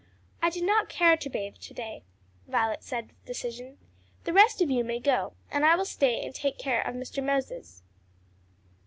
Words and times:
"I 0.41 0.49
do 0.49 0.65
not 0.65 0.89
care 0.89 1.15
to 1.15 1.29
bathe 1.29 1.57
to 1.57 1.73
day," 1.75 2.01
Violet 2.47 2.81
said 2.81 3.09
with 3.09 3.25
decision. 3.27 3.77
"The 4.23 4.33
rest 4.33 4.59
of 4.59 4.71
you 4.71 4.83
may 4.83 4.99
go, 4.99 5.33
and 5.51 5.63
I 5.63 5.75
will 5.75 5.85
stay 5.85 6.25
and 6.25 6.33
take 6.33 6.65
are 6.65 6.81
of 6.81 6.95
Mr. 6.95 7.23
Moses." 7.23 7.83